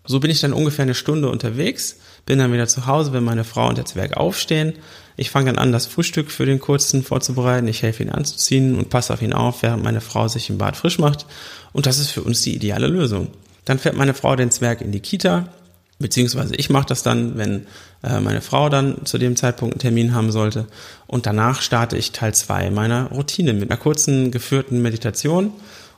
So 0.07 0.21
bin 0.21 0.31
ich 0.31 0.41
dann 0.41 0.53
ungefähr 0.53 0.85
eine 0.85 0.95
Stunde 0.95 1.29
unterwegs, 1.29 1.99
bin 2.25 2.39
dann 2.39 2.53
wieder 2.53 2.67
zu 2.67 2.87
Hause, 2.87 3.13
wenn 3.13 3.25
meine 3.25 3.45
Frau 3.45 3.69
und 3.69 3.79
der 3.79 3.87
Zwerg 3.87 4.17
aufstehen. 4.17 4.75
Ich 5.17 5.31
fange 5.31 5.47
dann 5.47 5.59
an, 5.59 5.73
das 5.73 5.87
Frühstück 5.87 6.31
für 6.31 6.47
den 6.47 6.61
kurzen 6.61 7.03
vorzubereiten. 7.03 7.69
Ich 7.69 7.83
helfe 7.83 8.03
ihn 8.03 8.11
anzuziehen 8.11 8.77
und 8.77 8.91
passe 8.91 9.13
auf 9.13 9.23
ihn 9.23 9.33
auf, 9.33 9.63
während 9.63 9.83
meine 9.83 10.01
Frau 10.01 10.29
sich 10.29 10.49
im 10.49 10.59
Bad 10.59 10.77
frisch 10.77 10.99
macht. 10.99 11.27
Und 11.73 11.87
das 11.87 11.99
ist 11.99 12.11
für 12.11 12.23
uns 12.23 12.43
die 12.43 12.55
ideale 12.55 12.87
Lösung. 12.87 13.29
Dann 13.65 13.79
fährt 13.79 13.97
meine 13.97 14.15
Frau 14.15 14.35
den 14.37 14.51
Zwerg 14.51 14.81
in 14.81 14.93
die 14.93 15.01
Kita, 15.01 15.49
Beziehungsweise 15.99 16.57
ich 16.57 16.71
mache 16.71 16.87
das 16.87 17.03
dann, 17.03 17.39
wenn 17.39 17.67
äh, 18.03 18.21
meine 18.21 18.41
Frau 18.41 18.69
dann 18.69 19.07
zu 19.07 19.17
dem 19.17 19.37
Zeitpunkt 19.37 19.75
einen 19.75 19.81
Termin 19.81 20.15
haben 20.15 20.33
sollte. 20.33 20.67
Und 21.07 21.27
danach 21.27 21.63
starte 21.63 21.97
ich 21.97 22.13
Teil 22.13 22.35
zwei 22.35 22.71
meiner 22.71 23.11
Routine 23.11 23.53
mit 23.53 23.71
einer 23.71 23.81
kurzen 23.81 24.31
geführten 24.31 24.83
Meditation. 24.83 25.53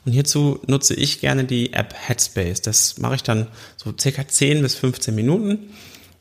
Und 0.05 0.13
hierzu 0.13 0.59
nutze 0.67 0.93
ich 0.93 1.19
gerne 1.19 1.43
die 1.43 1.73
App 1.73 1.93
Headspace. 1.93 2.61
Das 2.61 2.99
mache 2.99 3.15
ich 3.15 3.23
dann 3.23 3.47
so 3.75 3.93
circa 3.99 4.27
10 4.27 4.61
bis 4.61 4.75
15 4.75 5.13
Minuten. 5.13 5.69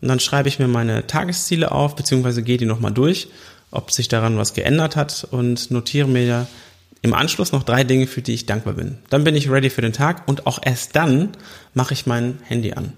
Und 0.00 0.08
dann 0.08 0.20
schreibe 0.20 0.48
ich 0.48 0.58
mir 0.58 0.68
meine 0.68 1.06
Tagesziele 1.06 1.70
auf, 1.70 1.96
beziehungsweise 1.96 2.42
gehe 2.42 2.56
die 2.56 2.66
nochmal 2.66 2.92
durch, 2.92 3.28
ob 3.70 3.90
sich 3.90 4.08
daran 4.08 4.38
was 4.38 4.54
geändert 4.54 4.96
hat 4.96 5.26
und 5.30 5.70
notiere 5.70 6.08
mir 6.08 6.46
im 7.02 7.14
Anschluss 7.14 7.52
noch 7.52 7.62
drei 7.62 7.84
Dinge, 7.84 8.06
für 8.06 8.22
die 8.22 8.34
ich 8.34 8.46
dankbar 8.46 8.74
bin. 8.74 8.98
Dann 9.10 9.24
bin 9.24 9.36
ich 9.36 9.50
ready 9.50 9.70
für 9.70 9.82
den 9.82 9.92
Tag 9.92 10.26
und 10.26 10.46
auch 10.46 10.58
erst 10.62 10.96
dann 10.96 11.30
mache 11.74 11.94
ich 11.94 12.06
mein 12.06 12.38
Handy 12.42 12.72
an. 12.72 12.92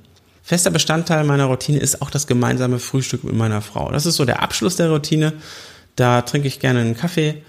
Fester 0.49 0.71
Bestandteil 0.71 1.25
meiner 1.25 1.45
Routine 1.45 1.78
ist 1.78 2.00
auch 2.00 2.09
das 2.09 2.26
gemeinsame 2.26 2.78
Frühstück 2.78 3.23
mit 3.23 3.35
meiner 3.35 3.61
Frau. 3.61 3.93
Das 3.93 4.07
ist 4.07 4.17
so 4.17 4.25
der 4.25 4.40
Abschluss 4.40 4.76
der 4.76 4.88
Routine. 4.88 5.35
Da 5.95 6.23
trinke 6.23 6.49
ich 6.49 6.59
gerne 6.59 6.81
einen 6.81 6.97
Kaffee 6.97 7.43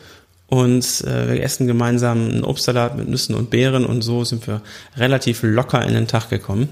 und 0.48 0.84
äh, 1.06 1.30
wir 1.30 1.42
essen 1.42 1.66
gemeinsam 1.66 2.30
einen 2.30 2.44
Obstsalat 2.44 2.98
mit 2.98 3.08
Nüssen 3.08 3.36
und 3.36 3.52
Beeren 3.52 3.86
und 3.86 4.02
so 4.02 4.26
sind 4.26 4.46
wir 4.48 4.62
relativ 4.98 5.44
locker 5.44 5.82
in 5.86 5.94
den 5.94 6.10
Tag 6.10 6.30
gekommen. 6.30 6.68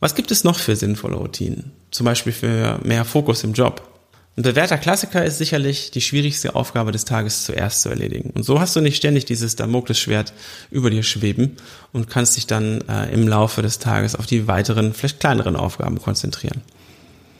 Was 0.00 0.14
gibt 0.14 0.30
es 0.32 0.44
noch 0.44 0.58
für 0.58 0.76
sinnvolle 0.76 1.16
Routinen? 1.16 1.72
Zum 1.92 2.04
Beispiel 2.04 2.34
für 2.34 2.78
mehr 2.84 3.06
Fokus 3.06 3.42
im 3.42 3.54
Job. 3.54 3.87
Ein 4.38 4.42
bewährter 4.42 4.78
Klassiker 4.78 5.24
ist 5.24 5.38
sicherlich 5.38 5.90
die 5.90 6.00
schwierigste 6.00 6.54
Aufgabe 6.54 6.92
des 6.92 7.04
Tages 7.04 7.42
zuerst 7.42 7.82
zu 7.82 7.88
erledigen. 7.88 8.30
Und 8.30 8.44
so 8.44 8.60
hast 8.60 8.76
du 8.76 8.80
nicht 8.80 8.94
ständig 8.94 9.24
dieses 9.24 9.56
Damoklesschwert 9.56 10.32
über 10.70 10.90
dir 10.90 11.02
schweben 11.02 11.56
und 11.92 12.08
kannst 12.08 12.36
dich 12.36 12.46
dann 12.46 12.84
äh, 12.88 13.12
im 13.12 13.26
Laufe 13.26 13.62
des 13.62 13.80
Tages 13.80 14.14
auf 14.14 14.26
die 14.26 14.46
weiteren, 14.46 14.94
vielleicht 14.94 15.18
kleineren 15.18 15.56
Aufgaben 15.56 16.00
konzentrieren. 16.00 16.60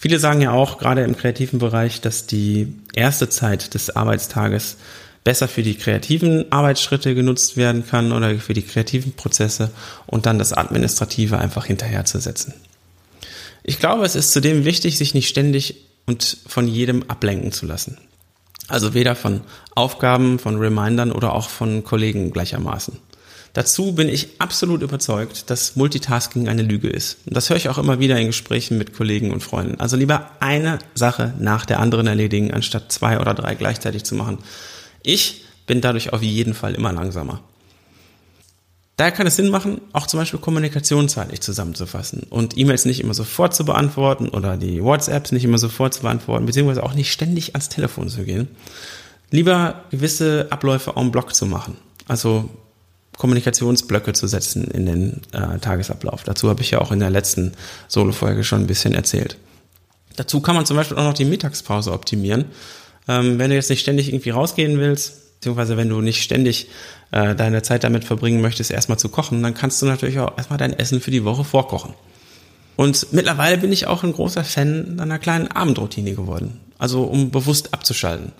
Viele 0.00 0.18
sagen 0.18 0.40
ja 0.40 0.50
auch, 0.50 0.78
gerade 0.78 1.04
im 1.04 1.16
kreativen 1.16 1.60
Bereich, 1.60 2.00
dass 2.00 2.26
die 2.26 2.74
erste 2.92 3.28
Zeit 3.28 3.74
des 3.74 3.94
Arbeitstages 3.94 4.76
besser 5.22 5.46
für 5.46 5.62
die 5.62 5.76
kreativen 5.76 6.50
Arbeitsschritte 6.50 7.14
genutzt 7.14 7.56
werden 7.56 7.86
kann 7.86 8.10
oder 8.10 8.36
für 8.40 8.54
die 8.54 8.62
kreativen 8.62 9.12
Prozesse 9.12 9.70
und 10.08 10.26
dann 10.26 10.40
das 10.40 10.52
Administrative 10.52 11.38
einfach 11.38 11.66
hinterherzusetzen. 11.66 12.54
Ich 13.62 13.78
glaube, 13.78 14.04
es 14.04 14.16
ist 14.16 14.32
zudem 14.32 14.64
wichtig, 14.64 14.98
sich 14.98 15.14
nicht 15.14 15.28
ständig 15.28 15.87
und 16.08 16.38
von 16.46 16.66
jedem 16.66 17.04
ablenken 17.08 17.52
zu 17.52 17.66
lassen. 17.66 17.98
Also 18.66 18.94
weder 18.94 19.14
von 19.14 19.42
Aufgaben, 19.74 20.38
von 20.38 20.56
Remindern 20.56 21.12
oder 21.12 21.34
auch 21.34 21.48
von 21.48 21.84
Kollegen 21.84 22.32
gleichermaßen. 22.32 22.98
Dazu 23.52 23.92
bin 23.92 24.08
ich 24.08 24.40
absolut 24.40 24.82
überzeugt, 24.82 25.50
dass 25.50 25.76
Multitasking 25.76 26.48
eine 26.48 26.62
Lüge 26.62 26.88
ist. 26.88 27.18
Und 27.26 27.36
das 27.36 27.50
höre 27.50 27.56
ich 27.56 27.68
auch 27.68 27.78
immer 27.78 27.98
wieder 27.98 28.18
in 28.18 28.28
Gesprächen 28.28 28.78
mit 28.78 28.94
Kollegen 28.94 29.32
und 29.32 29.42
Freunden. 29.42 29.80
Also 29.80 29.96
lieber 29.96 30.30
eine 30.40 30.78
Sache 30.94 31.34
nach 31.38 31.66
der 31.66 31.80
anderen 31.80 32.06
erledigen, 32.06 32.52
anstatt 32.52 32.92
zwei 32.92 33.20
oder 33.20 33.34
drei 33.34 33.54
gleichzeitig 33.54 34.04
zu 34.04 34.14
machen. 34.14 34.38
Ich 35.02 35.44
bin 35.66 35.80
dadurch 35.80 36.12
auf 36.12 36.22
jeden 36.22 36.54
Fall 36.54 36.74
immer 36.74 36.92
langsamer. 36.92 37.40
Daher 38.98 39.12
kann 39.12 39.28
es 39.28 39.36
Sinn 39.36 39.48
machen, 39.48 39.80
auch 39.92 40.08
zum 40.08 40.18
Beispiel 40.18 40.40
Kommunikation 40.40 41.08
zeitlich 41.08 41.40
zusammenzufassen 41.40 42.24
und 42.30 42.58
E-Mails 42.58 42.84
nicht 42.84 42.98
immer 42.98 43.14
sofort 43.14 43.54
zu 43.54 43.64
beantworten 43.64 44.28
oder 44.28 44.56
die 44.56 44.82
WhatsApps 44.82 45.30
nicht 45.30 45.44
immer 45.44 45.58
sofort 45.58 45.94
zu 45.94 46.02
beantworten, 46.02 46.46
beziehungsweise 46.46 46.82
auch 46.82 46.94
nicht 46.94 47.12
ständig 47.12 47.54
ans 47.54 47.68
Telefon 47.68 48.08
zu 48.08 48.24
gehen. 48.24 48.48
Lieber 49.30 49.84
gewisse 49.92 50.48
Abläufe 50.50 50.94
en 50.96 51.12
bloc 51.12 51.32
zu 51.32 51.46
machen. 51.46 51.76
Also 52.08 52.50
Kommunikationsblöcke 53.16 54.14
zu 54.14 54.26
setzen 54.26 54.64
in 54.64 54.86
den 54.86 55.20
äh, 55.30 55.60
Tagesablauf. 55.60 56.24
Dazu 56.24 56.48
habe 56.48 56.62
ich 56.62 56.72
ja 56.72 56.80
auch 56.80 56.90
in 56.90 56.98
der 56.98 57.10
letzten 57.10 57.52
Solo-Folge 57.86 58.42
schon 58.42 58.62
ein 58.62 58.66
bisschen 58.66 58.94
erzählt. 58.94 59.36
Dazu 60.16 60.40
kann 60.40 60.56
man 60.56 60.66
zum 60.66 60.76
Beispiel 60.76 60.96
auch 60.96 61.04
noch 61.04 61.14
die 61.14 61.24
Mittagspause 61.24 61.92
optimieren. 61.92 62.46
Ähm, 63.06 63.38
wenn 63.38 63.50
du 63.50 63.54
jetzt 63.54 63.70
nicht 63.70 63.80
ständig 63.80 64.08
irgendwie 64.08 64.30
rausgehen 64.30 64.80
willst, 64.80 65.27
beziehungsweise 65.38 65.76
wenn 65.76 65.88
du 65.88 66.00
nicht 66.00 66.22
ständig 66.22 66.68
äh, 67.12 67.34
deine 67.34 67.62
Zeit 67.62 67.84
damit 67.84 68.04
verbringen 68.04 68.40
möchtest, 68.40 68.70
erstmal 68.70 68.98
zu 68.98 69.08
kochen, 69.08 69.42
dann 69.42 69.54
kannst 69.54 69.80
du 69.80 69.86
natürlich 69.86 70.18
auch 70.18 70.36
erstmal 70.36 70.58
dein 70.58 70.76
Essen 70.76 71.00
für 71.00 71.10
die 71.10 71.24
Woche 71.24 71.44
vorkochen. 71.44 71.94
Und 72.76 73.12
mittlerweile 73.12 73.58
bin 73.58 73.72
ich 73.72 73.86
auch 73.86 74.04
ein 74.04 74.12
großer 74.12 74.44
Fan 74.44 75.00
einer 75.00 75.18
kleinen 75.18 75.48
Abendroutine 75.48 76.14
geworden. 76.14 76.60
Also 76.78 77.04
um 77.04 77.30
bewusst 77.30 77.74
abzuschalten. 77.74 78.32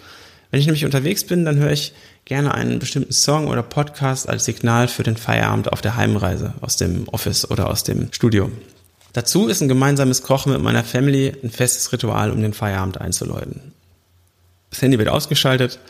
Wenn 0.50 0.60
ich 0.60 0.66
nämlich 0.66 0.84
unterwegs 0.84 1.24
bin, 1.24 1.44
dann 1.44 1.56
höre 1.56 1.72
ich 1.72 1.92
gerne 2.24 2.54
einen 2.54 2.78
bestimmten 2.78 3.12
Song 3.12 3.48
oder 3.48 3.62
Podcast 3.62 4.28
als 4.28 4.44
Signal 4.44 4.88
für 4.88 5.02
den 5.02 5.16
Feierabend 5.16 5.72
auf 5.72 5.80
der 5.80 5.96
Heimreise 5.96 6.54
aus 6.60 6.76
dem 6.76 7.08
Office 7.08 7.50
oder 7.50 7.68
aus 7.68 7.84
dem 7.84 8.12
Studio. 8.12 8.50
Dazu 9.12 9.48
ist 9.48 9.60
ein 9.60 9.68
gemeinsames 9.68 10.22
Kochen 10.22 10.52
mit 10.52 10.62
meiner 10.62 10.84
Family 10.84 11.32
ein 11.42 11.50
festes 11.50 11.92
Ritual, 11.92 12.30
um 12.30 12.40
den 12.40 12.52
Feierabend 12.52 13.00
einzuläuten. 13.00 13.72
Das 14.70 14.82
Handy 14.82 14.98
wird 14.98 15.08
ausgeschaltet 15.08 15.80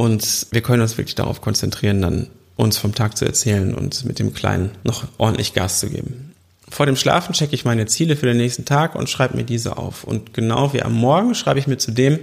und 0.00 0.46
wir 0.50 0.62
können 0.62 0.80
uns 0.80 0.96
wirklich 0.96 1.14
darauf 1.14 1.42
konzentrieren, 1.42 2.00
dann 2.00 2.28
uns 2.56 2.78
vom 2.78 2.94
Tag 2.94 3.18
zu 3.18 3.26
erzählen 3.26 3.74
und 3.74 4.06
mit 4.06 4.18
dem 4.18 4.32
Kleinen 4.32 4.70
noch 4.82 5.06
ordentlich 5.18 5.52
Gas 5.52 5.78
zu 5.78 5.90
geben. 5.90 6.32
Vor 6.70 6.86
dem 6.86 6.96
Schlafen 6.96 7.34
checke 7.34 7.54
ich 7.54 7.66
meine 7.66 7.84
Ziele 7.84 8.16
für 8.16 8.24
den 8.24 8.38
nächsten 8.38 8.64
Tag 8.64 8.94
und 8.94 9.10
schreibe 9.10 9.36
mir 9.36 9.44
diese 9.44 9.76
auf. 9.76 10.04
Und 10.04 10.32
genau 10.32 10.72
wie 10.72 10.82
am 10.82 10.94
Morgen 10.94 11.34
schreibe 11.34 11.58
ich 11.58 11.66
mir 11.66 11.76
zudem 11.76 12.18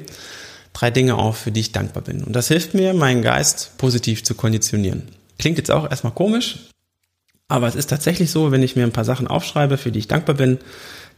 drei 0.73 0.89
Dinge 0.89 1.19
auf, 1.19 1.37
für 1.37 1.51
die 1.51 1.59
ich 1.59 1.71
dankbar 1.71 2.01
bin. 2.01 2.23
Und 2.23 2.35
das 2.35 2.47
hilft 2.47 2.73
mir, 2.73 2.95
meinen 2.95 3.21
Geist 3.21 3.77
positiv 3.77 4.23
zu 4.23 4.33
konditionieren. 4.33 5.03
Klingt 5.37 5.59
jetzt 5.59 5.69
auch 5.69 5.87
erstmal 5.87 6.13
komisch, 6.13 6.57
aber 7.47 7.67
es 7.67 7.75
ist 7.75 7.91
tatsächlich 7.91 8.31
so, 8.31 8.51
wenn 8.51 8.63
ich 8.63 8.75
mir 8.75 8.85
ein 8.85 8.91
paar 8.91 9.05
Sachen 9.05 9.27
aufschreibe, 9.27 9.77
für 9.77 9.91
die 9.91 9.99
ich 9.99 10.07
dankbar 10.07 10.35
bin, 10.35 10.57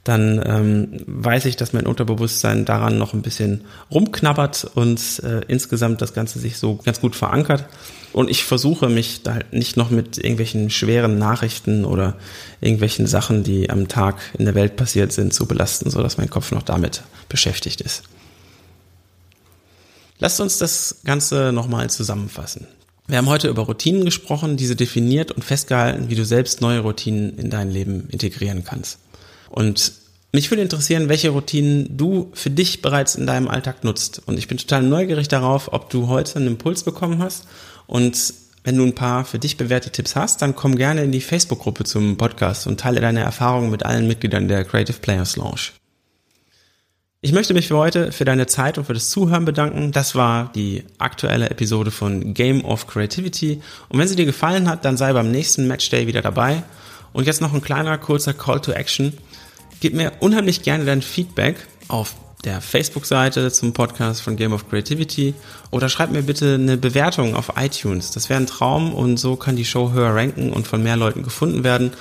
dann 0.03 0.41
ähm, 0.45 1.03
weiß 1.05 1.45
ich, 1.45 1.55
dass 1.55 1.73
mein 1.73 1.85
Unterbewusstsein 1.85 2.65
daran 2.65 2.97
noch 2.97 3.13
ein 3.13 3.21
bisschen 3.21 3.61
rumknabbert 3.91 4.71
und 4.75 4.99
äh, 5.23 5.41
insgesamt 5.47 6.01
das 6.01 6.13
Ganze 6.13 6.39
sich 6.39 6.57
so 6.57 6.77
ganz 6.77 7.01
gut 7.01 7.15
verankert. 7.15 7.65
Und 8.11 8.29
ich 8.29 8.43
versuche 8.43 8.89
mich 8.89 9.21
da 9.23 9.35
halt 9.35 9.53
nicht 9.53 9.77
noch 9.77 9.91
mit 9.91 10.17
irgendwelchen 10.17 10.69
schweren 10.69 11.19
Nachrichten 11.19 11.85
oder 11.85 12.15
irgendwelchen 12.59 13.05
Sachen, 13.05 13.43
die 13.43 13.69
am 13.69 13.87
Tag 13.87 14.19
in 14.37 14.45
der 14.45 14.55
Welt 14.55 14.77
passiert 14.77 15.11
sind, 15.11 15.33
zu 15.33 15.45
belasten, 15.45 15.89
so 15.91 16.01
dass 16.01 16.17
mein 16.17 16.29
Kopf 16.29 16.51
noch 16.51 16.63
damit 16.63 17.03
beschäftigt 17.27 17.81
ist. 17.81 18.03
Lasst 20.17 20.41
uns 20.41 20.57
das 20.57 21.01
Ganze 21.05 21.51
nochmal 21.53 21.89
zusammenfassen. 21.89 22.67
Wir 23.07 23.17
haben 23.17 23.29
heute 23.29 23.47
über 23.47 23.63
Routinen 23.63 24.05
gesprochen, 24.05 24.57
diese 24.57 24.75
definiert 24.75 25.31
und 25.31 25.43
festgehalten, 25.43 26.09
wie 26.09 26.15
du 26.15 26.25
selbst 26.25 26.61
neue 26.61 26.79
Routinen 26.79 27.37
in 27.37 27.49
dein 27.49 27.71
Leben 27.71 28.07
integrieren 28.09 28.63
kannst. 28.63 28.99
Und 29.49 29.93
mich 30.31 30.51
würde 30.51 30.61
interessieren, 30.61 31.09
welche 31.09 31.29
Routinen 31.29 31.97
du 31.97 32.31
für 32.33 32.51
dich 32.51 32.81
bereits 32.81 33.15
in 33.15 33.25
deinem 33.25 33.47
Alltag 33.47 33.83
nutzt. 33.83 34.21
Und 34.25 34.37
ich 34.37 34.47
bin 34.47 34.57
total 34.57 34.83
neugierig 34.83 35.27
darauf, 35.27 35.73
ob 35.73 35.89
du 35.89 36.07
heute 36.07 36.35
einen 36.35 36.47
Impuls 36.47 36.83
bekommen 36.83 37.19
hast. 37.19 37.47
Und 37.87 38.33
wenn 38.63 38.75
du 38.77 38.83
ein 38.83 38.93
paar 38.93 39.25
für 39.25 39.39
dich 39.39 39.57
bewährte 39.57 39.89
Tipps 39.89 40.15
hast, 40.15 40.41
dann 40.41 40.55
komm 40.55 40.75
gerne 40.75 41.03
in 41.03 41.11
die 41.11 41.21
Facebook-Gruppe 41.21 41.83
zum 41.83 42.17
Podcast 42.17 42.67
und 42.67 42.79
teile 42.79 43.01
deine 43.01 43.21
Erfahrungen 43.21 43.71
mit 43.71 43.83
allen 43.83 44.07
Mitgliedern 44.07 44.47
der 44.47 44.65
Creative 44.65 44.99
Players 44.99 45.35
Lounge. 45.35 45.71
Ich 47.21 47.33
möchte 47.33 47.53
mich 47.53 47.67
für 47.67 47.77
heute 47.77 48.11
für 48.13 48.23
deine 48.23 48.47
Zeit 48.47 48.77
und 48.77 48.85
für 48.85 48.93
das 48.93 49.09
Zuhören 49.09 49.43
bedanken. 49.43 49.91
Das 49.91 50.15
war 50.15 50.51
die 50.53 50.83
aktuelle 50.99 51.49
Episode 51.49 51.91
von 51.91 52.33
Game 52.33 52.63
of 52.63 52.87
Creativity. 52.87 53.61
Und 53.89 53.99
wenn 53.99 54.07
sie 54.07 54.15
dir 54.15 54.25
gefallen 54.25 54.69
hat, 54.69 54.85
dann 54.85 54.95
sei 54.95 55.11
beim 55.11 55.31
nächsten 55.31 55.67
Matchday 55.67 56.07
wieder 56.07 56.21
dabei. 56.21 56.63
Und 57.13 57.27
jetzt 57.27 57.41
noch 57.41 57.53
ein 57.53 57.61
kleiner, 57.61 57.97
kurzer 57.97 58.33
Call 58.33 58.61
to 58.61 58.71
Action. 58.71 59.17
Gib 59.79 59.93
mir 59.93 60.13
unheimlich 60.19 60.61
gerne 60.61 60.85
dein 60.85 61.01
Feedback 61.01 61.55
auf 61.87 62.15
der 62.45 62.61
Facebook-Seite 62.61 63.51
zum 63.51 63.73
Podcast 63.73 64.21
von 64.21 64.37
Game 64.37 64.53
of 64.53 64.69
Creativity 64.69 65.33
oder 65.71 65.89
schreib 65.89 66.11
mir 66.11 66.23
bitte 66.23 66.55
eine 66.55 66.77
Bewertung 66.77 67.35
auf 67.35 67.53
iTunes. 67.57 68.11
Das 68.11 68.29
wäre 68.29 68.39
ein 68.39 68.47
Traum 68.47 68.93
und 68.93 69.17
so 69.17 69.35
kann 69.35 69.55
die 69.55 69.65
Show 69.65 69.91
höher 69.91 70.15
ranken 70.15 70.53
und 70.53 70.67
von 70.67 70.81
mehr 70.81 70.95
Leuten 70.95 71.23
gefunden 71.23 71.63
werden. 71.63 71.91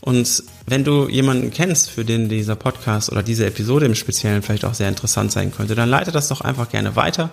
Und 0.00 0.42
wenn 0.66 0.84
du 0.84 1.08
jemanden 1.08 1.50
kennst, 1.50 1.90
für 1.90 2.04
den 2.04 2.28
dieser 2.28 2.56
Podcast 2.56 3.10
oder 3.10 3.22
diese 3.22 3.46
Episode 3.46 3.86
im 3.86 3.94
Speziellen 3.94 4.42
vielleicht 4.42 4.64
auch 4.64 4.74
sehr 4.74 4.88
interessant 4.88 5.32
sein 5.32 5.52
könnte, 5.52 5.74
dann 5.74 5.88
leite 5.88 6.12
das 6.12 6.28
doch 6.28 6.40
einfach 6.40 6.68
gerne 6.68 6.96
weiter. 6.96 7.30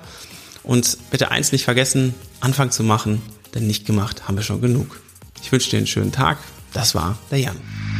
Und 0.63 0.97
bitte 1.11 1.31
eins 1.31 1.51
nicht 1.51 1.65
vergessen, 1.65 2.13
Anfang 2.39 2.71
zu 2.71 2.83
machen, 2.83 3.21
denn 3.53 3.67
nicht 3.67 3.85
gemacht 3.85 4.27
haben 4.27 4.37
wir 4.37 4.43
schon 4.43 4.61
genug. 4.61 4.99
Ich 5.41 5.51
wünsche 5.51 5.69
dir 5.71 5.77
einen 5.77 5.87
schönen 5.87 6.11
Tag. 6.11 6.37
Das 6.73 6.95
war 6.95 7.17
der 7.31 7.39
Jan. 7.39 7.92